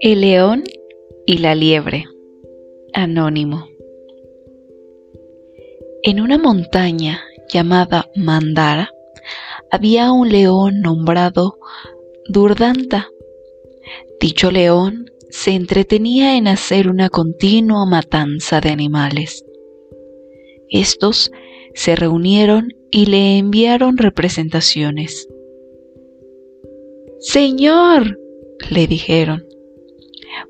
[0.00, 0.64] El león
[1.26, 2.06] y la liebre.
[2.92, 3.66] Anónimo.
[6.02, 7.20] En una montaña
[7.52, 8.90] llamada Mandara
[9.70, 11.58] había un león nombrado
[12.28, 13.08] Durdanta.
[14.20, 19.44] Dicho león se entretenía en hacer una continua matanza de animales.
[20.68, 21.30] Estos
[21.74, 25.28] se reunieron y le enviaron representaciones.
[27.20, 28.18] Señor,
[28.70, 29.46] le dijeron,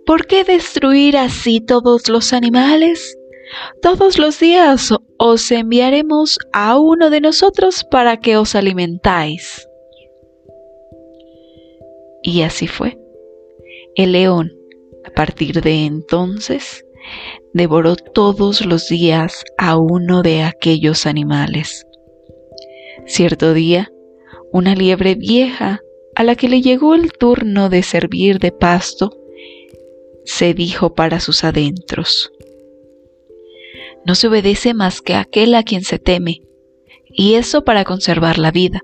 [0.06, 3.16] ¿por qué destruir así todos los animales?
[3.82, 9.66] Todos los días os enviaremos a uno de nosotros para que os alimentáis.
[12.22, 12.98] Y así fue.
[13.96, 14.52] El león,
[15.04, 16.84] a partir de entonces,
[17.52, 21.86] devoró todos los días a uno de aquellos animales.
[23.10, 23.90] Cierto día,
[24.52, 25.80] una liebre vieja,
[26.14, 29.18] a la que le llegó el turno de servir de pasto,
[30.24, 32.30] se dijo para sus adentros,
[34.06, 36.42] No se obedece más que aquel a quien se teme,
[37.04, 38.80] y eso para conservar la vida.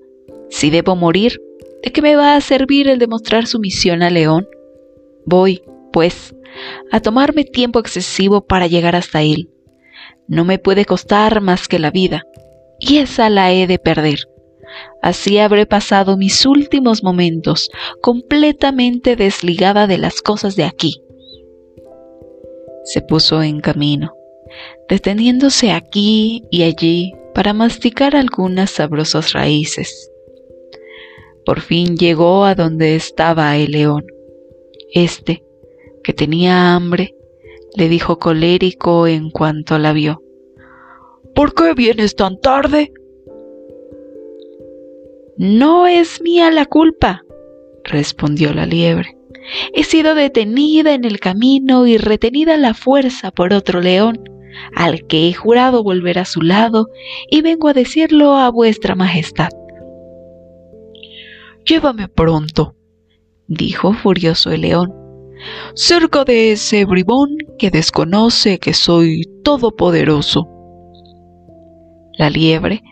[0.51, 1.41] Si debo morir,
[1.85, 4.49] ¿de qué me va a servir el demostrar sumisión al león?
[5.25, 6.35] Voy, pues,
[6.91, 9.51] a tomarme tiempo excesivo para llegar hasta él.
[10.27, 12.25] No me puede costar más que la vida,
[12.79, 14.21] y esa la he de perder.
[15.03, 21.03] Así habré pasado mis últimos momentos completamente desligada de las cosas de aquí.
[22.85, 24.15] Se puso en camino,
[24.89, 30.11] deteniéndose aquí y allí para masticar algunas sabrosas raíces.
[31.45, 34.05] Por fin llegó a donde estaba el león.
[34.93, 35.45] Este,
[36.03, 37.15] que tenía hambre,
[37.77, 40.23] le dijo colérico en cuanto la vio.
[41.37, 42.95] ¿Por qué vienes tan tarde?
[45.37, 47.25] No es mía la culpa,
[47.85, 49.19] respondió la liebre.
[49.75, 54.25] He sido detenida en el camino y retenida a la fuerza por otro león,
[54.75, 56.89] al que he jurado volver a su lado,
[57.31, 59.51] y vengo a decirlo a vuestra majestad.
[61.67, 62.77] Llévame pronto,
[63.47, 64.95] dijo furioso el león,
[65.75, 70.56] cerca de ese bribón que desconoce que soy todopoderoso.
[72.19, 72.83] La liebre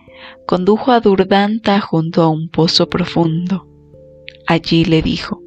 [0.46, 3.66] condujo a Durdanta junto a un pozo profundo.
[4.46, 5.42] Allí le dijo,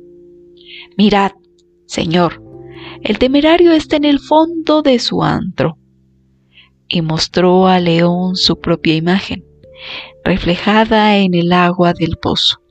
[0.98, 1.32] Mirad,
[1.86, 2.44] señor,
[3.04, 5.78] el temerario está en el fondo de su antro.
[6.88, 9.46] Y mostró a León su propia imagen,
[10.24, 12.62] reflejada en el agua del pozo.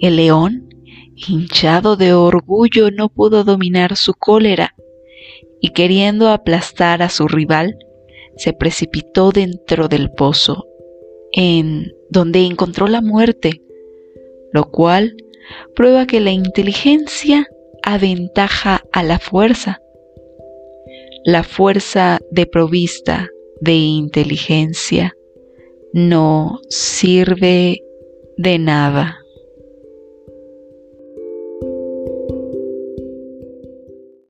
[0.00, 0.68] El león,
[1.14, 4.74] hinchado de orgullo, no pudo dominar su cólera
[5.60, 7.76] y queriendo aplastar a su rival,
[8.42, 10.66] se precipitó dentro del pozo
[11.30, 13.62] en donde encontró la muerte,
[14.52, 15.14] lo cual
[15.76, 17.46] prueba que la inteligencia
[17.84, 19.80] aventaja a la fuerza.
[21.24, 23.28] La fuerza de provista
[23.60, 25.14] de inteligencia
[25.92, 27.80] no sirve
[28.36, 29.21] de nada.